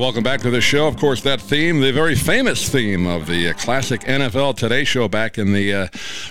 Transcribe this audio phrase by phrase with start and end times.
[0.00, 0.86] Welcome back to the show.
[0.86, 5.08] Of course, that theme, the very famous theme of the uh, classic NFL Today show
[5.08, 5.88] back in the uh,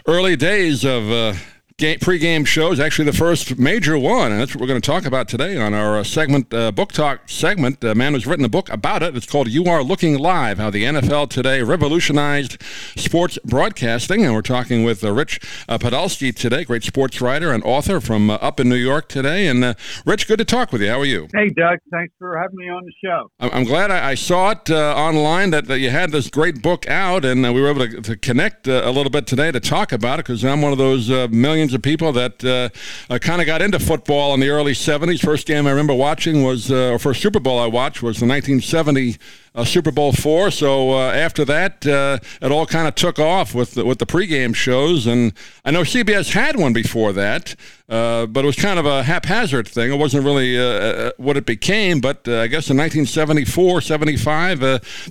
[0.07, 1.11] early days of.
[1.11, 1.33] Uh,
[1.79, 5.05] game, pre-game shows, actually the first major one, and that's what we're going to talk
[5.05, 7.83] about today on our uh, segment, uh, book talk segment.
[7.83, 9.15] A man who's written a book about it.
[9.15, 12.61] It's called "You Are Looking Live: How the NFL Today Revolutionized
[12.97, 15.39] Sports Broadcasting." And we're talking with uh, Rich
[15.69, 19.47] uh, Podolsky today, great sports writer and author from uh, up in New York today.
[19.47, 19.73] And uh,
[20.05, 20.89] Rich, good to talk with you.
[20.89, 21.29] How are you?
[21.33, 21.79] Hey, Doug.
[21.91, 23.31] Thanks for having me on the show.
[23.39, 26.89] I'm glad I, I saw it uh, online that, that you had this great book
[26.89, 30.19] out, and we were able to, to connect a little bit today to talk about
[30.19, 32.69] it because I'm one of those millions of people that uh,
[33.13, 35.19] uh kind of got into football in the early 70s.
[35.19, 39.17] First game I remember watching was, uh, first Super Bowl I watched was the 1970
[39.55, 40.51] uh, Super Bowl four.
[40.51, 44.05] So uh, after that, uh, it all kind of took off with the, with the
[44.05, 45.33] pregame shows, and
[45.65, 47.55] I know CBS had one before that,
[47.87, 49.91] uh, but it was kind of a haphazard thing.
[49.91, 54.59] It wasn't really uh, what it became, but I guess in 1974, 75,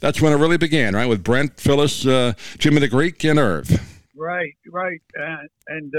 [0.00, 1.06] that's when it really began, right?
[1.06, 2.02] With Brent, Phyllis,
[2.58, 3.68] Jimmy the Greek, and Irv.
[4.14, 5.48] Right, right, and.
[5.68, 5.94] and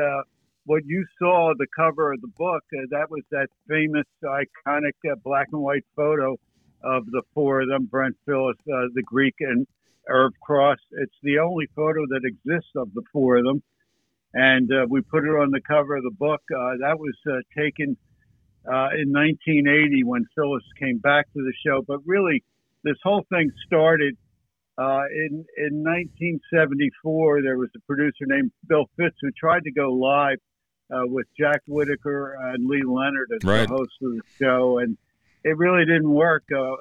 [0.66, 5.16] what you saw the cover of the book uh, that was that famous iconic uh,
[5.24, 6.38] black and white photo
[6.84, 9.66] of the four of them brent phyllis uh, the greek and
[10.10, 10.78] irv cross.
[10.92, 13.62] It's the only photo that exists of the four of them.
[14.34, 16.42] And uh, we put it on the cover of the book.
[16.52, 17.98] Uh, that was uh, taken
[18.66, 21.82] in 1980 when phyllis came back to the show.
[21.88, 22.44] But really
[22.84, 24.18] this whole thing started
[24.78, 30.38] in in 1974, there was a producer named Bill Fitz who tried to go live
[30.92, 33.68] uh, with Jack Whitaker and Lee Leonard as right.
[33.68, 34.98] the host of the show, and
[35.44, 36.44] it really didn't work.
[36.56, 36.76] Uh,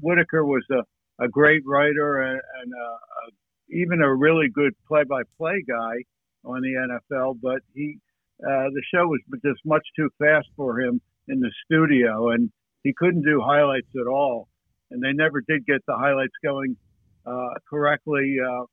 [0.00, 3.30] Whitaker was a, a great writer and, and uh, uh,
[3.70, 6.04] even a really good play-by-play guy
[6.44, 7.98] on the NFL, but he
[8.42, 12.50] uh, the show was just much too fast for him in the studio, and
[12.82, 14.48] he couldn't do highlights at all.
[14.90, 16.76] And they never did get the highlights going
[17.24, 18.64] uh, correctly uh,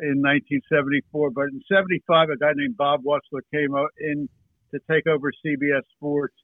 [0.00, 1.30] in 1974.
[1.30, 4.28] But in 75, a guy named Bob Wussler came in
[4.72, 6.34] to take over CBS Sports.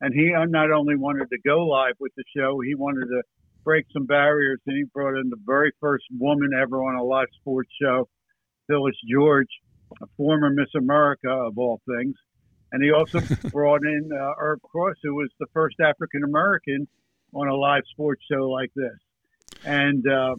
[0.00, 3.22] And he not only wanted to go live with the show, he wanted to
[3.64, 4.60] break some barriers.
[4.66, 8.08] And he brought in the very first woman ever on a live sports show,
[8.66, 9.48] Phyllis George,
[10.02, 12.14] a former Miss America of all things.
[12.72, 16.86] And he also brought in uh, Irv Cross, who was the first African American
[17.32, 18.98] on a live sports show like this.
[19.64, 20.36] And uh,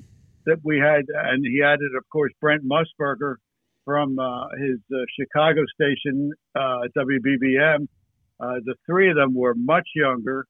[0.47, 3.35] that we had, and he added, of course, Brent Musburger
[3.85, 7.87] from uh, his uh, Chicago station, uh, WBBM.
[8.39, 10.45] Uh, the three of them were much younger.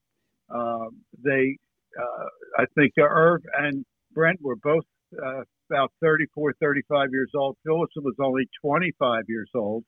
[0.50, 1.58] Um, they,
[2.00, 2.26] uh,
[2.60, 4.84] I think, Irv and Brent were both
[5.70, 7.58] about 34, 35 years old.
[7.66, 9.84] Phyllis was only 25 years old,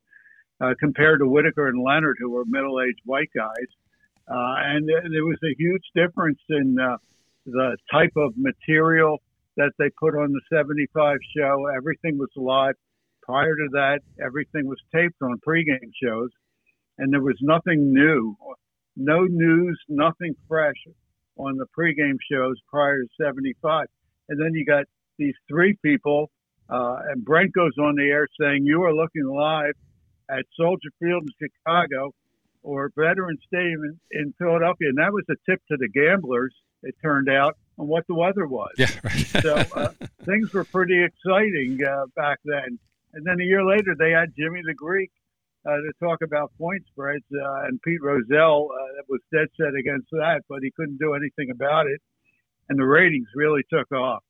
[0.79, 3.69] compared to Whitaker and Leonard, who were middle-aged white guys.
[4.27, 6.75] and there was a huge difference in
[7.45, 9.21] the type of material
[9.59, 11.65] that they put on the 75 show.
[11.75, 12.75] Everything was live.
[13.21, 16.29] Prior to that, everything was taped on pregame shows,
[16.97, 18.35] and there was nothing new,
[18.95, 20.81] no news, nothing fresh
[21.37, 23.87] on the pregame shows prior to 75.
[24.29, 24.85] And then you got
[25.17, 26.31] these three people,
[26.69, 29.75] uh, and Brent goes on the air saying, You are looking live
[30.29, 32.13] at Soldier Field in Chicago
[32.63, 34.87] or Veterans Stadium in, in Philadelphia.
[34.87, 38.47] And that was a tip to the gamblers, it turned out on what the weather
[38.47, 38.71] was.
[38.77, 39.27] Yeah, right.
[39.41, 39.89] so uh,
[40.25, 42.79] things were pretty exciting uh, back then.
[43.13, 45.11] And then a year later, they had Jimmy the Greek
[45.65, 50.07] uh, to talk about point spreads, uh, and Pete Rozelle uh, was dead set against
[50.11, 52.01] that, but he couldn't do anything about it.
[52.69, 54.23] And the ratings really took off.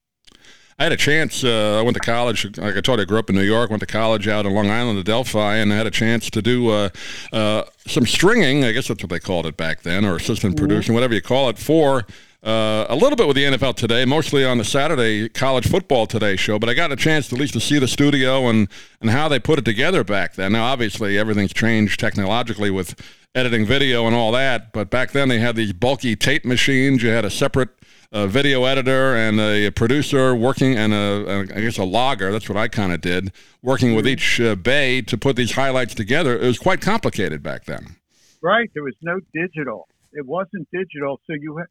[0.79, 1.43] I had a chance.
[1.43, 2.57] Uh, I went to college.
[2.57, 3.69] Like I told you, I grew up in New York.
[3.69, 6.69] Went to college out in Long Island, Adelphi, and I had a chance to do
[6.69, 6.89] uh,
[7.33, 8.63] uh, some stringing.
[8.63, 10.65] I guess that's what they called it back then, or assistant mm-hmm.
[10.65, 12.05] producing, whatever you call it, for
[12.43, 16.37] uh, a little bit with the NFL today, mostly on the Saturday college football today
[16.37, 16.57] show.
[16.57, 18.69] But I got a chance to at least to see the studio and
[19.01, 20.53] and how they put it together back then.
[20.53, 22.95] Now, obviously, everything's changed technologically with
[23.35, 24.71] editing video and all that.
[24.71, 27.03] But back then, they had these bulky tape machines.
[27.03, 27.69] You had a separate
[28.11, 32.31] uh, video editor and a producer working, and a, a I guess a logger.
[32.31, 35.93] That's what I kind of did, working with each uh, bay to put these highlights
[35.93, 36.37] together.
[36.39, 37.97] It was quite complicated back then.
[38.41, 38.69] Right.
[38.73, 39.89] There was no digital.
[40.13, 41.61] It wasn't digital, so you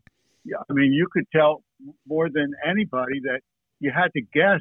[0.68, 1.62] I mean, you could tell
[2.06, 3.40] more than anybody that
[3.80, 4.60] you had to guess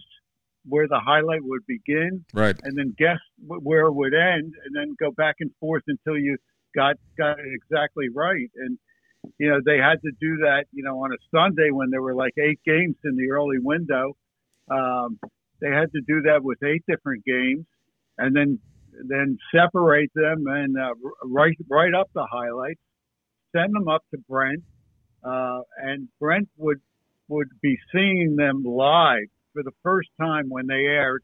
[0.68, 4.96] where the highlight would begin, right, and then guess where it would end, and then
[5.00, 6.38] go back and forth until you
[6.76, 8.50] got got it exactly right.
[8.56, 8.78] And
[9.38, 12.16] you know, they had to do that, you know, on a Sunday when there were
[12.16, 14.16] like eight games in the early window.
[14.70, 15.20] Um,
[15.62, 17.66] they had to do that with eight different games,
[18.18, 18.60] and then
[19.08, 20.94] then separate them and uh,
[21.24, 22.82] write write up the highlights,
[23.56, 24.64] send them up to Brent,
[25.28, 26.82] uh, and Brent would
[27.28, 31.24] would be seeing them live for the first time when they aired,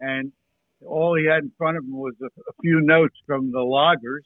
[0.00, 0.32] and
[0.84, 4.24] all he had in front of him was a, a few notes from the loggers,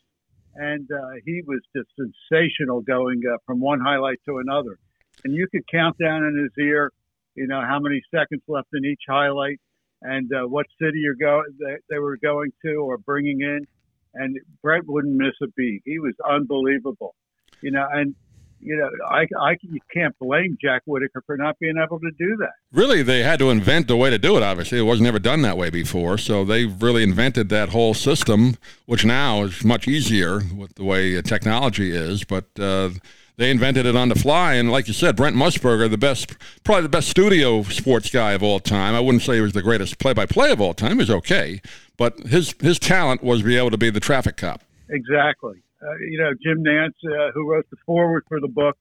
[0.55, 4.79] and uh, he was just sensational going uh, from one highlight to another.
[5.25, 6.91] And you could count down in his ear,
[7.35, 9.61] you know, how many seconds left in each highlight,
[10.01, 13.67] and uh, what city you're go they, they were going to or bringing in,
[14.15, 15.83] and Brent wouldn't miss a beat.
[15.85, 17.15] He was unbelievable,
[17.61, 18.15] you know, and
[18.61, 22.37] you know, I, I you can't blame Jack Whitaker for not being able to do
[22.41, 22.53] that.
[22.73, 24.43] Really, they had to invent a way to do it.
[24.43, 26.19] Obviously, it was never done that way before.
[26.19, 28.57] So they really invented that whole system,
[28.87, 32.25] which now is much easier with the way technology is.
[32.25, 32.91] But uh,
[33.37, 36.35] they invented it on the fly, and like you said, Brent Musburger, the best,
[36.65, 38.95] probably the best studio sports guy of all time.
[38.95, 40.93] I wouldn't say he was the greatest play-by-play of all time.
[40.93, 41.63] He was okay,
[41.97, 44.63] but his his talent was to be able to be the traffic cop.
[44.91, 48.77] Exactly uh, you know, Jim Nantz, uh, who wrote the foreword for the book,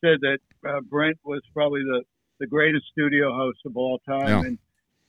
[0.00, 0.38] said that
[0.68, 2.02] uh, Brent was probably the,
[2.38, 4.28] the greatest studio host of all time.
[4.28, 4.40] Yeah.
[4.40, 4.58] And,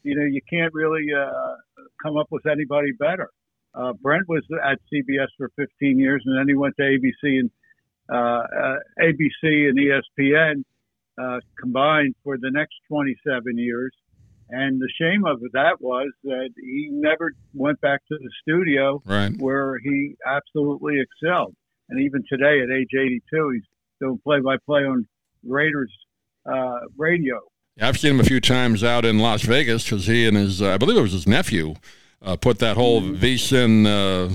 [0.03, 1.55] you know, you can't really uh,
[2.03, 3.29] come up with anybody better.
[3.73, 7.51] Uh, Brent was at CBS for 15 years, and then he went to ABC and
[8.11, 10.63] uh, uh, ABC and ESPN
[11.21, 13.93] uh, combined for the next 27 years.
[14.51, 19.31] And the shame of that was that he never went back to the studio right.
[19.37, 21.55] where he absolutely excelled.
[21.89, 23.63] And even today, at age 82, he's
[24.01, 25.07] doing play-by-play on
[25.47, 25.91] Raiders
[26.45, 27.39] uh, radio.
[27.77, 30.61] Yeah, I've seen him a few times out in Las Vegas because he and his,
[30.61, 31.75] uh, I believe it was his nephew,
[32.21, 33.23] uh, put that whole mm-hmm.
[33.23, 34.33] VSIN, uh,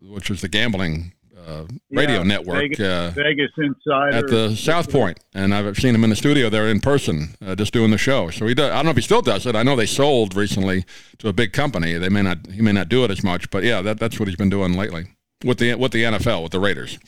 [0.00, 1.12] which was the gambling
[1.48, 2.58] uh, radio yeah, network.
[2.58, 6.50] Vegas, uh, Vegas Insider at the South Point, and I've seen him in the studio
[6.50, 8.30] there in person, uh, just doing the show.
[8.30, 8.70] So he does.
[8.70, 9.56] I don't know if he still does it.
[9.56, 10.84] I know they sold recently
[11.18, 11.94] to a big company.
[11.94, 12.46] They may not.
[12.52, 14.74] He may not do it as much, but yeah, that, that's what he's been doing
[14.74, 15.06] lately
[15.44, 16.98] with the with the NFL with the Raiders.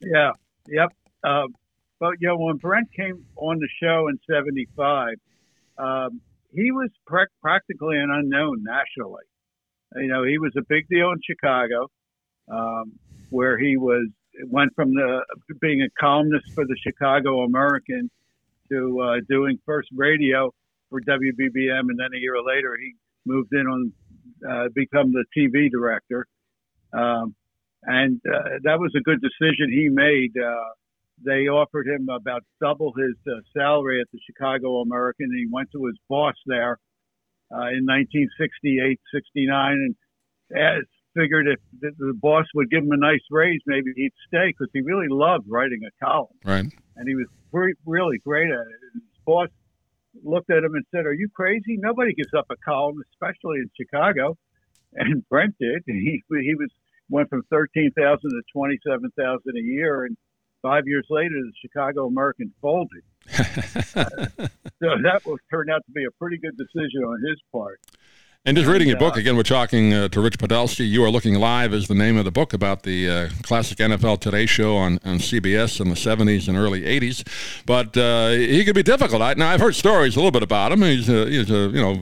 [0.00, 0.32] Yeah.
[0.68, 0.88] Yep.
[1.22, 1.46] Uh,
[1.98, 5.14] but you know, when Brent came on the show in '75,
[5.78, 6.20] um,
[6.52, 9.24] he was pre- practically an unknown nationally.
[9.94, 11.90] You know, he was a big deal in Chicago.
[12.50, 12.92] Um,
[13.30, 14.08] where he was
[14.48, 15.24] went from the
[15.60, 18.10] being a columnist for the Chicago American
[18.70, 20.52] to uh, doing first radio
[20.90, 22.94] for WBBM, and then a year later he
[23.24, 23.92] moved in on
[24.48, 26.26] uh, become the TV director,
[26.92, 27.34] um,
[27.84, 30.32] and uh, that was a good decision he made.
[30.36, 30.72] Uh,
[31.24, 35.70] they offered him about double his uh, salary at the Chicago American, and he went
[35.72, 36.78] to his boss there
[37.50, 39.94] uh, in 1968, 69, and
[40.54, 40.84] as
[41.16, 44.68] figured if the, the boss would give him a nice raise, maybe he'd stay because
[44.72, 46.28] he really loved writing a column.
[46.44, 46.66] Right.
[46.96, 47.26] And he was
[47.84, 48.80] really great at it.
[48.94, 49.48] His boss
[50.22, 51.76] looked at him and said, "Are you crazy?
[51.78, 54.36] Nobody gives up a column, especially in Chicago."
[54.98, 55.82] And Brent did.
[55.86, 56.70] He he was
[57.10, 60.16] went from thirteen thousand to twenty seven thousand a year, and
[60.62, 63.02] five years later, the Chicago American folded.
[63.28, 64.04] uh,
[64.80, 67.80] so that was turned out to be a pretty good decision on his part.
[68.46, 70.88] And just reading your book again, we're talking uh, to Rich Podolsky.
[70.88, 74.20] You are looking live is the name of the book about the uh, classic NFL
[74.20, 77.26] Today show on, on CBS in the '70s and early '80s.
[77.66, 79.20] But uh, he could be difficult.
[79.20, 80.82] I, now I've heard stories a little bit about him.
[80.82, 81.98] He's a, he's a you know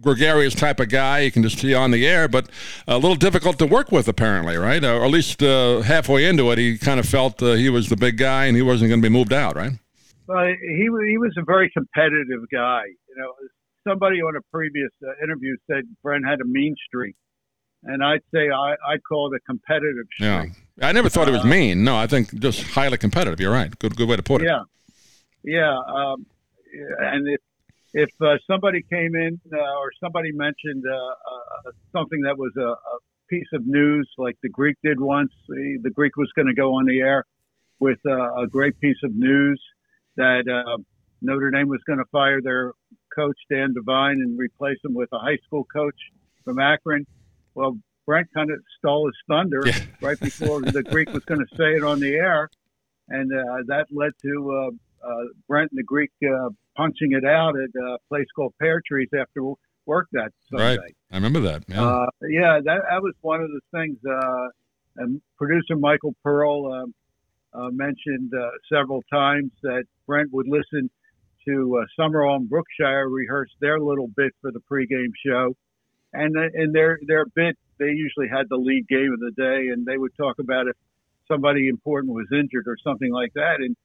[0.00, 1.22] gregarious type of guy.
[1.22, 2.48] You can just see on the air, but
[2.86, 4.84] a little difficult to work with apparently, right?
[4.84, 7.96] Or at least uh, halfway into it, he kind of felt uh, he was the
[7.96, 9.72] big guy and he wasn't going to be moved out, right?
[10.28, 12.84] Well, he he was a very competitive guy.
[13.08, 13.32] You know,
[13.86, 17.16] somebody on a previous uh, interview said Brent had a mean streak,
[17.82, 20.52] and I'd say I I call it a competitive streak.
[20.78, 21.84] Yeah, I never thought uh, it was uh, mean.
[21.84, 23.40] No, I think just highly competitive.
[23.40, 23.76] You're right.
[23.78, 24.46] Good good way to put it.
[24.46, 24.62] Yeah,
[25.42, 26.26] yeah, um,
[26.98, 27.40] and if
[27.92, 32.62] if uh, somebody came in uh, or somebody mentioned uh, uh, something that was a,
[32.62, 36.52] a, piece of news, like the Greek did once, the, the Greek was going to
[36.52, 37.24] go on the air
[37.78, 39.62] with a great piece of news
[40.16, 40.42] that
[41.22, 42.72] Notre Dame was going to fire their
[43.14, 45.96] coach Dan Devine and replace him with a high school coach
[46.44, 47.06] from Akron.
[47.54, 49.78] Well, Brent kind of stole his thunder yeah.
[50.02, 52.48] right before the Greek was going to say it on the air,
[53.08, 54.72] and uh, that led to
[55.04, 58.82] uh, uh, Brent and the Greek uh, punching it out at a place called Pear
[58.86, 59.42] Trees after
[59.86, 60.78] work that Sunday.
[60.78, 61.64] Right, I remember that.
[61.68, 63.98] Yeah, uh, yeah that, that was one of the things.
[64.04, 64.48] Uh,
[64.96, 66.86] and producer Michael Pearl
[67.54, 68.32] mentioned
[68.72, 70.90] several times that Brent would listen
[71.46, 75.54] to uh, Summerall and Brookshier rehearse their little bit for the pregame show,
[76.12, 79.86] and in their their bit they usually had the lead game of the day, and
[79.86, 80.76] they would talk about if
[81.26, 83.56] somebody important was injured or something like that.
[83.58, 83.76] And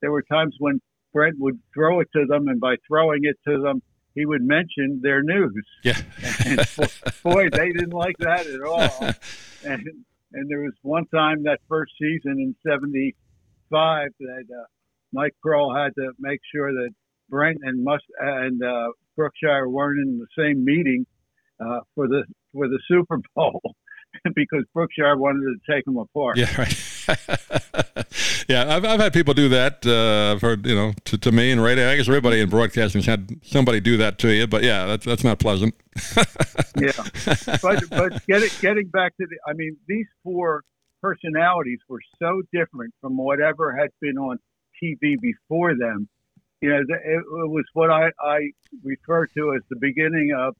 [0.00, 0.80] there were times when
[1.12, 3.82] Brent would throw it to them, and by throwing it to them,
[4.14, 5.64] he would mention their news.
[5.82, 5.96] Yeah,
[6.44, 6.60] and
[7.22, 9.10] boy, they didn't like that at all.
[9.62, 9.86] And
[10.32, 14.64] and there was one time that first season in '75 that uh,
[15.12, 16.94] Mike Pearl had to make sure that
[17.30, 21.06] Brent and Must and uh, Brookshier weren't in the same meeting
[21.60, 23.60] uh, for the for the Super Bowl
[24.34, 26.36] because Brookshier wanted to take them apart.
[26.36, 26.90] Yeah, right.
[28.48, 29.84] yeah, I've, I've had people do that.
[29.86, 31.90] Uh, I've heard, you know, to, to me and radio.
[31.90, 34.46] I guess everybody in broadcasting has had somebody do that to you.
[34.46, 35.74] But yeah, that's that's not pleasant.
[36.76, 36.92] yeah,
[37.62, 40.62] but but getting getting back to the, I mean, these four
[41.02, 44.38] personalities were so different from whatever had been on
[44.82, 46.08] TV before them.
[46.60, 48.50] You know, it, it was what I, I
[48.82, 50.54] refer to as the beginning of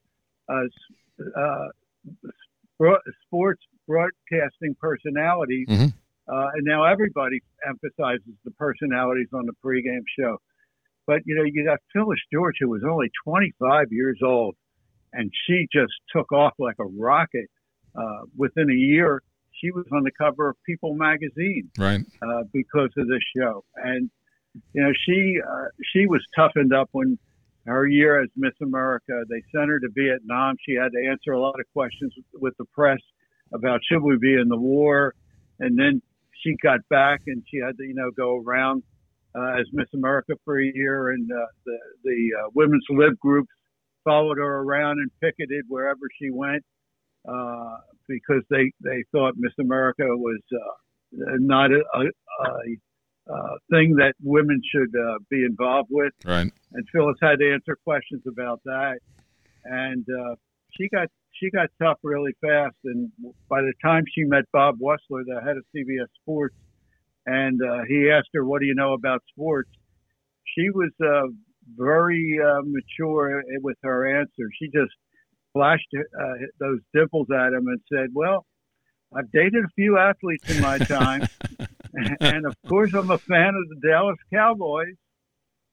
[0.49, 1.67] uh, uh,
[3.25, 5.67] sports broadcasting personalities.
[5.69, 5.87] Mm-hmm.
[6.31, 10.37] Uh, and now everybody emphasizes the personalities on the pregame show.
[11.05, 14.55] But, you know, you got Phyllis George, who was only 25 years old,
[15.13, 17.49] and she just took off like a rocket.
[17.93, 19.21] Uh, within a year,
[19.59, 21.99] she was on the cover of People magazine, right?
[22.21, 24.09] Uh, because of this show, and
[24.73, 27.17] you know she uh, she was toughened up when
[27.65, 29.23] her year as Miss America.
[29.29, 30.55] They sent her to Vietnam.
[30.67, 32.99] She had to answer a lot of questions with the press
[33.53, 35.13] about should we be in the war,
[35.59, 36.01] and then
[36.41, 38.83] she got back and she had to you know go around
[39.35, 43.49] uh, as Miss America for a year, and uh, the the uh, women's lib groups
[44.03, 46.63] followed her around and picketed wherever she went
[47.27, 47.77] uh,
[48.07, 52.77] because they they thought Miss America was uh, not a, a, a,
[53.27, 53.33] a,
[53.69, 56.13] thing that women should uh, be involved with.
[56.25, 56.51] Right.
[56.73, 58.99] And Phyllis had to answer questions about that,
[59.65, 60.35] and uh,
[60.71, 62.75] she got she got tough really fast.
[62.85, 63.11] And
[63.49, 66.55] by the time she met Bob Wussler, the head of CBS Sports,
[67.25, 69.69] and uh, he asked her, "What do you know about sports?"
[70.57, 71.27] She was uh,
[71.77, 74.49] very uh, mature with her answer.
[74.59, 74.93] She just
[75.53, 78.45] flashed uh, those dimples at him and said, "Well,
[79.13, 81.27] I've dated a few athletes in my time,
[82.19, 84.95] and of course, I'm a fan of the Dallas Cowboys."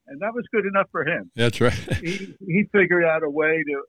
[0.07, 1.31] And that was good enough for him.
[1.35, 1.73] That's right.
[2.01, 3.83] he, he figured out a way to,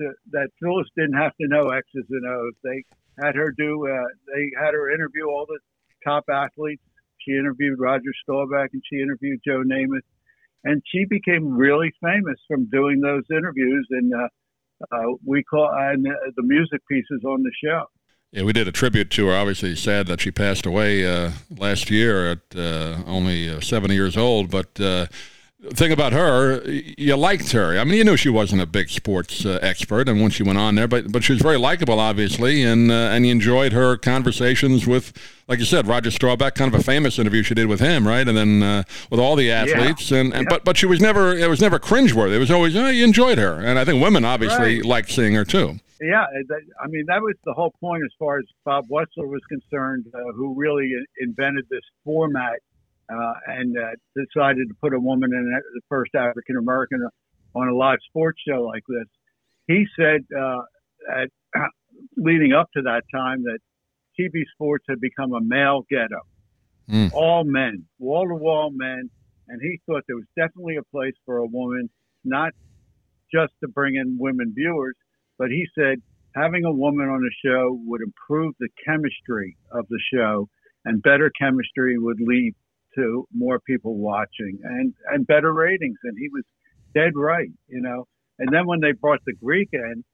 [0.00, 2.54] to that Phyllis didn't have to know X's and O's.
[2.64, 2.82] They
[3.22, 3.86] had her do.
[3.86, 5.60] Uh, they had her interview all the
[6.04, 6.82] top athletes.
[7.18, 10.02] She interviewed Roger Staubach and she interviewed Joe Namath,
[10.64, 13.86] and she became really famous from doing those interviews.
[13.90, 14.28] And uh,
[14.90, 17.84] uh, we call and the music pieces on the show.
[18.32, 19.34] Yeah, we did a tribute to her.
[19.34, 24.16] Obviously, sad that she passed away uh, last year at uh, only uh, 70 years
[24.16, 24.50] old.
[24.50, 25.06] But uh,
[25.74, 27.76] thing about her, you liked her.
[27.76, 30.58] I mean, you knew she wasn't a big sports uh, expert, and when she went
[30.58, 33.96] on there, but but she was very likable, obviously, and uh, and you enjoyed her
[33.96, 35.12] conversations with,
[35.48, 38.26] like you said, Roger Staubach, kind of a famous interview she did with him, right?
[38.26, 40.18] And then uh, with all the athletes, yeah.
[40.18, 42.36] and, and but but she was never it was never cringeworthy.
[42.36, 44.84] It was always oh, you enjoyed her, and I think women obviously right.
[44.84, 45.80] liked seeing her too.
[46.00, 46.24] Yeah,
[46.82, 50.32] I mean that was the whole point as far as Bob Wussler was concerned, uh,
[50.34, 52.60] who really invented this format
[53.10, 57.06] uh, and uh, decided to put a woman in the first African American
[57.54, 59.06] on a live sports show like this.
[59.66, 60.62] He said uh,
[61.10, 61.28] at,
[62.16, 63.58] leading up to that time that
[64.18, 66.20] TV sports had become a male ghetto,
[66.88, 67.12] mm.
[67.12, 69.10] all men, wall to wall men,
[69.48, 71.90] and he thought there was definitely a place for a woman,
[72.24, 72.52] not
[73.32, 74.94] just to bring in women viewers,
[75.40, 75.96] but he said
[76.36, 80.48] having a woman on the show would improve the chemistry of the show,
[80.84, 82.54] and better chemistry would lead
[82.94, 85.96] to more people watching and and better ratings.
[86.04, 86.44] And he was
[86.94, 88.06] dead right, you know.
[88.38, 90.04] And then when they brought the Greek in,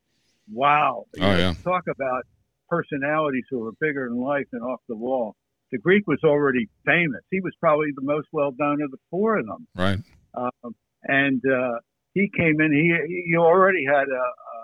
[0.51, 1.05] wow!
[1.21, 1.55] Oh yeah.
[1.65, 2.23] Talk about
[2.69, 5.35] personalities who were bigger in life and off the wall.
[5.73, 7.23] The Greek was already famous.
[7.33, 9.67] He was probably the most well known of the four of them.
[9.75, 9.99] Right.
[10.35, 11.81] Um, and uh,
[12.15, 12.73] he came in.
[12.73, 14.57] He he already had a, a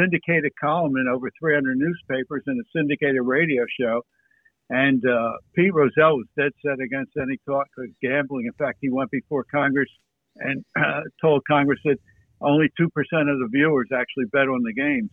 [0.00, 4.02] syndicated column in over 300 newspapers and a syndicated radio show
[4.70, 8.46] and uh, Pete Rozelle was dead set against any talk of gambling.
[8.46, 9.88] In fact, he went before Congress
[10.36, 11.98] and uh, told Congress that
[12.40, 15.10] only 2% of the viewers actually bet on the games.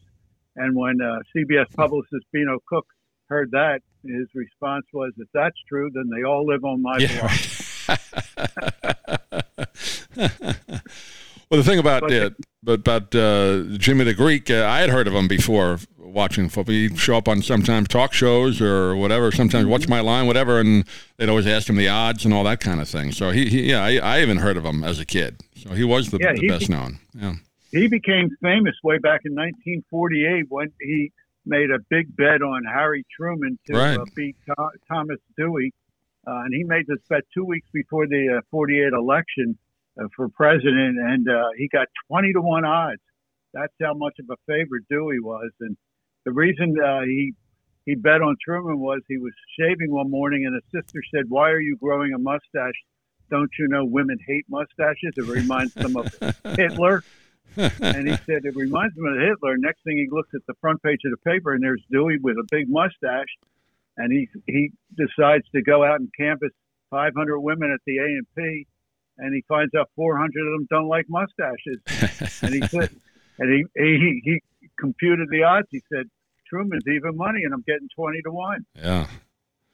[0.55, 2.85] And when uh, CBS publicist Beano Cook
[3.29, 7.35] heard that, his response was, if that's true, then they all live on my yeah.
[11.49, 12.35] well, the thing about it,
[12.67, 16.73] but about uh, Jimmy the Greek, uh, I had heard of him before watching football.
[16.73, 19.71] He'd show up on sometimes talk shows or whatever, sometimes mm-hmm.
[19.71, 20.83] What's My Line, whatever, and
[21.15, 23.13] they'd always ask him the odds and all that kind of thing.
[23.13, 25.37] So he, he yeah, I, I, even heard of him as a kid.
[25.55, 26.99] So he was the, yeah, the best known.
[27.13, 27.35] Yeah.
[27.71, 31.13] He became famous way back in 1948 when he
[31.45, 33.97] made a big bet on Harry Truman to right.
[33.97, 34.35] uh, beat
[34.89, 35.73] Thomas Dewey.
[36.27, 39.66] Uh, and he made this bet two weeks before the uh, 48 election uh,
[40.15, 43.01] for president, and uh, he got 20 to 1 odds.
[43.53, 45.49] That's how much of a favorite Dewey was.
[45.61, 45.75] And
[46.25, 47.33] the reason uh, he
[47.85, 51.49] he bet on Truman was he was shaving one morning, and his sister said, "Why
[51.51, 52.75] are you growing a mustache
[53.29, 55.13] "Don't you know women hate mustaches?
[55.15, 56.13] It reminds them of
[56.57, 57.03] Hitler."
[57.57, 59.57] and he said it reminds him of Hitler.
[59.57, 62.37] Next thing he looks at the front page of the paper, and there's Dewey with
[62.37, 63.33] a big mustache,
[63.95, 66.51] and he he decides to go out and canvass
[66.91, 68.67] 500 women at the A and P,
[69.17, 71.79] and he finds out 400 of them don't like mustaches,
[72.41, 72.89] and he said,
[73.39, 74.41] and he, he he
[74.79, 75.67] computed the odds.
[75.71, 76.05] He said
[76.47, 78.65] Truman's even money, and I'm getting 20 to one.
[78.75, 79.07] Yeah.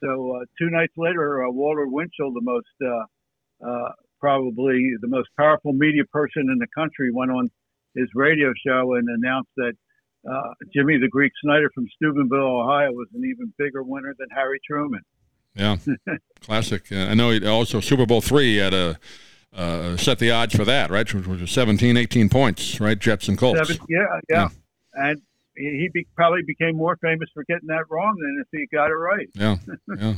[0.02, 5.28] So uh, two nights later, uh, Walter Winchell, the most uh, uh, probably the most
[5.38, 7.50] powerful media person in the country, went on
[7.94, 9.72] his radio show and announced that
[10.28, 14.60] uh, Jimmy the Greek Snyder from Steubenville, Ohio, was an even bigger winner than Harry
[14.66, 15.02] Truman.
[15.54, 15.76] Yeah,
[16.40, 16.90] classic.
[16.90, 18.98] Uh, I know he also Super Bowl three had a
[19.54, 21.12] uh, set the odds for that, right?
[21.12, 22.98] Which was 17, 18 points, right?
[22.98, 23.68] Jets and Colts.
[23.68, 24.48] Seven, yeah, yeah, yeah,
[25.10, 25.22] and
[25.56, 28.94] he be, probably became more famous for getting that wrong than if he got it
[28.94, 29.28] right.
[29.34, 29.56] Yeah,
[29.96, 30.14] yeah.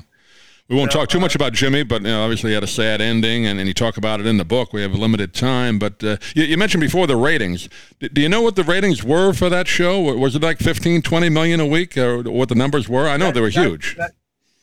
[0.68, 3.00] We won't talk too much about Jimmy, but you know, obviously he had a sad
[3.00, 4.72] ending, and, and you talk about it in the book.
[4.72, 7.68] We have a limited time, but uh, you, you, mentioned before the ratings.
[8.00, 10.00] D- do you know what the ratings were for that show?
[10.00, 13.06] Was it like 15, 20 million a week, or what the numbers were?
[13.06, 13.96] I know that, they were that, huge.
[13.96, 14.10] That,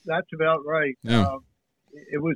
[0.05, 0.97] that's about right.
[1.03, 1.21] Yeah.
[1.21, 1.37] Uh,
[2.11, 2.35] it was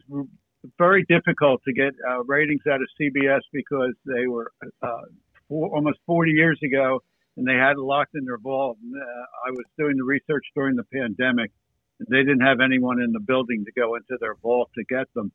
[0.78, 5.02] very difficult to get uh, ratings out of CBS because they were uh,
[5.48, 7.02] four, almost 40 years ago,
[7.38, 8.78] and they had it locked in their vault.
[8.82, 11.52] And, uh, I was doing the research during the pandemic
[12.00, 15.32] they didn't have anyone in the building to go into their vault to get them.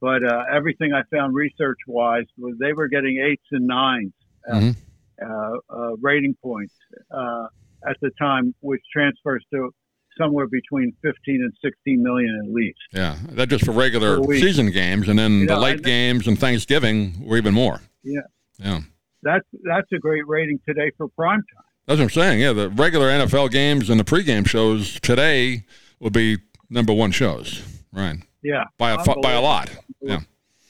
[0.00, 4.12] But uh, everything I found research wise was they were getting eights and nines
[4.48, 5.24] uh, mm-hmm.
[5.24, 6.74] uh, uh, rating points
[7.10, 7.46] uh,
[7.86, 9.72] at the time, which transfers to
[10.18, 12.78] somewhere between 15 and 16 million at least.
[12.92, 16.38] Yeah, that just for regular season games, and then you the know, late games and
[16.38, 17.80] Thanksgiving were even more.
[18.02, 18.20] Yeah,
[18.58, 18.80] yeah.
[19.22, 21.64] That's that's a great rating today for prime time.
[21.86, 22.40] That's what I'm saying.
[22.40, 25.64] Yeah, the regular NFL games and the pregame shows today
[26.00, 26.38] will be
[26.70, 28.16] number one shows, right?
[28.42, 29.70] Yeah, by a by a lot.
[30.00, 30.20] Yeah,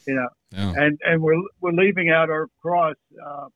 [0.07, 0.73] yeah, yeah.
[0.77, 3.47] And and we're we're leaving out Irv Cross, uh,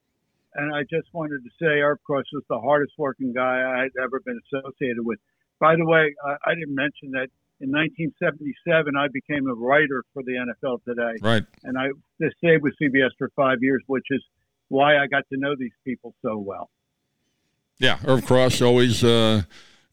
[0.55, 3.91] and I just wanted to say Irv Cross was the hardest working guy I had
[4.01, 5.19] ever been associated with.
[5.59, 7.27] By the way, I, I didn't mention that
[7.61, 11.17] in 1977 I became a writer for the NFL Today.
[11.21, 11.43] Right.
[11.63, 11.89] And I
[12.37, 14.23] stayed with CBS for five years, which is
[14.69, 16.69] why I got to know these people so well.
[17.79, 19.03] Yeah, Irv Cross always.
[19.03, 19.43] Uh,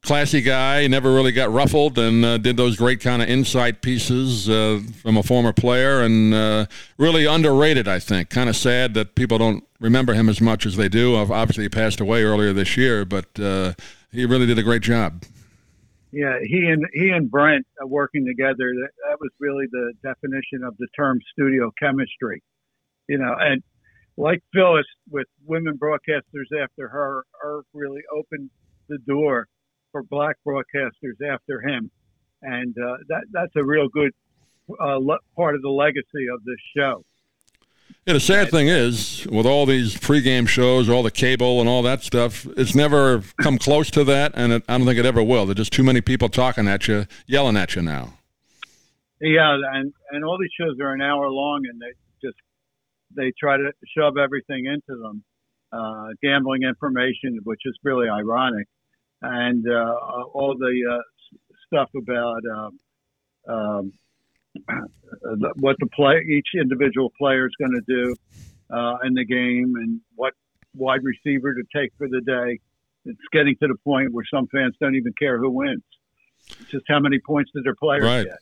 [0.03, 4.49] classy guy, never really got ruffled, and uh, did those great kind of insight pieces
[4.49, 6.67] uh, from a former player, and uh,
[6.99, 7.89] really underrated.
[7.89, 8.31] I think.
[8.31, 11.17] Kind of sad that people don't remember him as much as they do.
[11.17, 13.75] Obviously, he passed away earlier this year, but uh,
[14.13, 15.23] he really did a great job.
[16.13, 18.57] Yeah, he and he and Brent working together.
[18.57, 22.43] That, that was really the definition of the term studio chemistry.
[23.09, 23.63] You know, and
[24.17, 28.51] like Phyllis with women broadcasters after her, Irv really opened
[28.89, 29.47] the door
[29.93, 31.91] for black broadcasters after him,
[32.43, 34.13] and uh, that that's a real good
[34.81, 37.03] uh, le- part of the legacy of this show.
[38.07, 41.83] Yeah, the sad thing is, with all these pregame shows, all the cable and all
[41.83, 45.23] that stuff, it's never come close to that, and it, I don't think it ever
[45.23, 45.45] will.
[45.47, 48.15] There's just too many people talking at you, yelling at you now.
[49.21, 52.37] Yeah, and and all these shows are an hour long, and they just
[53.17, 55.25] they try to shove everything into them,
[55.73, 58.69] uh, gambling information, which is really ironic
[59.23, 59.95] and uh,
[60.35, 62.79] all the uh, stuff about um,
[63.49, 63.93] um,
[65.57, 68.17] what the play each individual player is going to do
[68.71, 70.35] uh, in the game and what
[70.75, 72.61] wide receiver to take for the day.
[73.05, 75.83] It's getting to the point where some fans don't even care who wins.
[76.49, 78.25] It's just how many points did their players right.
[78.25, 78.39] get.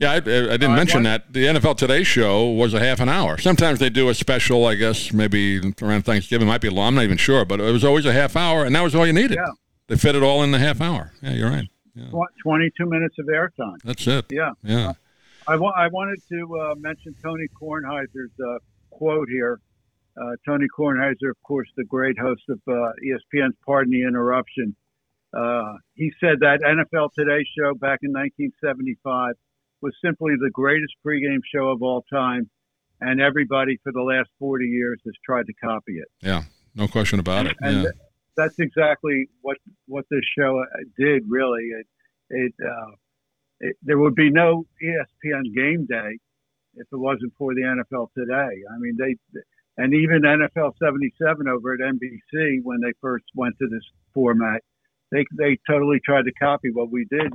[0.00, 1.32] Yeah, I, I didn't uh, mention that.
[1.32, 3.38] The NFL Today show was a half an hour.
[3.38, 6.48] Sometimes they do a special, I guess, maybe around Thanksgiving.
[6.48, 6.88] It might be long.
[6.88, 9.06] I'm not even sure, but it was always a half hour, and that was all
[9.06, 9.36] you needed.
[9.36, 9.52] Yeah.
[9.86, 11.12] They fit it all in the half hour.
[11.22, 11.68] Yeah, you're right.
[11.94, 12.10] Yeah.
[12.42, 13.76] 22 minutes of airtime.
[13.84, 14.26] That's it.
[14.30, 14.50] Yeah.
[14.62, 14.94] Yeah.
[15.46, 18.58] I, wa- I wanted to uh, mention Tony Kornheiser's uh,
[18.90, 19.60] quote here.
[20.16, 24.76] Uh, Tony Kornheiser, of course, the great host of uh, ESPN's Pardon the Interruption.
[25.36, 29.34] Uh, he said that NFL Today show back in 1975
[29.80, 32.48] was simply the greatest pregame show of all time,
[33.00, 36.08] and everybody for the last 40 years has tried to copy it.
[36.22, 36.42] Yeah,
[36.76, 37.56] no question about it.
[37.60, 37.90] And, yeah
[38.36, 41.22] that's exactly what what this show uh, did.
[41.28, 41.86] Really, it,
[42.30, 42.92] it, uh,
[43.60, 46.18] it there would be no ESPN Game Day
[46.76, 48.62] if it wasn't for the NFL Today.
[48.70, 49.16] I mean, they
[49.76, 54.60] and even NFL 77 over at NBC when they first went to this format,
[55.10, 57.32] they they totally tried to copy what we did,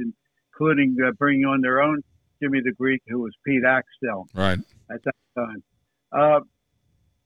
[0.54, 2.02] including uh, bringing on their own
[2.42, 5.64] Jimmy the Greek, who was Pete Axthelm, right at that time.
[6.12, 6.40] Uh,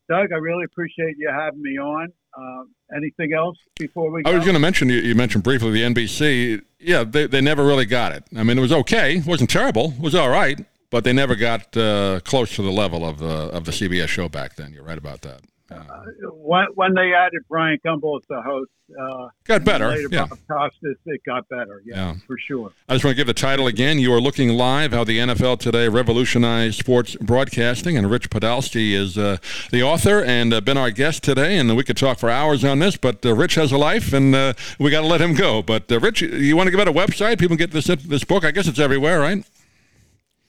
[0.10, 2.10] Doug, I really appreciate you having me on.
[2.36, 2.64] Uh,
[2.96, 4.24] anything else before we?
[4.24, 4.32] Go?
[4.32, 6.62] I was going to mention you, you, mentioned briefly the NBC.
[6.80, 8.24] Yeah, they, they never really got it.
[8.36, 9.18] I mean, it was okay.
[9.18, 9.94] It wasn't terrible.
[9.98, 10.60] It was all right.
[10.94, 14.30] but they never got uh, close to the level of the of the CBS show
[14.30, 14.72] back then.
[14.74, 15.42] You're right about that.
[15.72, 19.88] Uh, when, when they added Bryant Gumbel as the host, uh, got better.
[19.88, 20.26] Later, yeah.
[20.26, 21.82] Bob Costas, it got better.
[21.86, 22.72] Yeah, yeah, for sure.
[22.90, 23.98] I just want to give the title again.
[23.98, 29.18] You are looking live how the NFL today revolutionized sports broadcasting, and Rich Podolsky is
[29.18, 29.38] uh,
[29.72, 31.58] the author and uh, been our guest today.
[31.58, 34.36] And we could talk for hours on this, but uh, Rich has a life, and
[34.36, 35.62] uh, we got to let him go.
[35.62, 37.40] But uh, Rich, you want to give out a website?
[37.40, 38.44] People can get this this book.
[38.44, 39.44] I guess it's everywhere, right?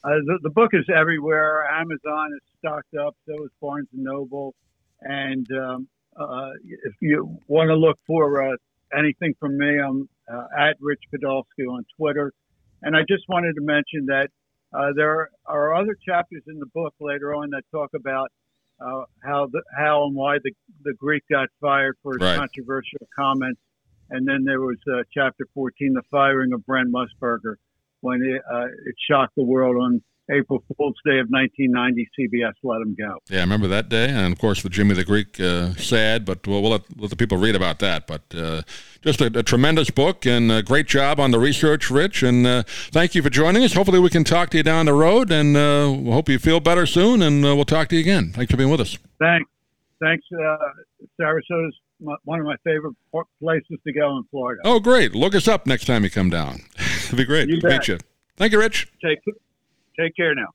[0.03, 1.65] the, the book is everywhere.
[1.65, 3.15] Amazon is stocked up.
[3.27, 4.53] So is Barnes and Noble.
[5.01, 8.55] And um, uh, if you want to look for uh,
[8.97, 12.33] anything from me, I'm uh, at Rich Podolsky on Twitter.
[12.81, 14.29] And I just wanted to mention that
[14.73, 18.31] uh, there are other chapters in the book later on that talk about
[18.79, 20.51] uh, how the, how and why the
[20.83, 22.37] the Greek got fired for his right.
[22.37, 23.59] controversial comments.
[24.09, 27.55] And then there was uh, chapter 14, the firing of Brent Musburger,
[28.01, 28.41] when it,
[28.85, 33.19] it shocked the world on April Fool's Day of 1990, CBS let him go.
[33.29, 36.47] Yeah, I remember that day, and of course the Jimmy the Greek uh, sad, but
[36.47, 38.07] we'll, we'll let, let, the people read about that.
[38.07, 38.63] But uh,
[39.01, 42.23] just a, a, tremendous book and a great job on the research, Rich.
[42.23, 43.73] And uh, thank you for joining us.
[43.73, 46.59] Hopefully we can talk to you down the road, and uh, we hope you feel
[46.59, 47.21] better soon.
[47.21, 48.31] And uh, we'll talk to you again.
[48.33, 48.97] Thanks for being with us.
[49.19, 49.49] Thanks.
[50.01, 50.25] Thanks.
[50.33, 50.57] Uh,
[51.21, 52.95] Sarasota's one of my favorite
[53.39, 54.61] places to go in Florida.
[54.65, 55.15] Oh, great!
[55.15, 56.61] Look us up next time you come down.
[57.05, 57.71] It'd be great you to bet.
[57.71, 57.97] meet you.
[58.35, 58.91] Thank you, Rich.
[59.03, 59.19] Take
[59.99, 60.54] Take care now.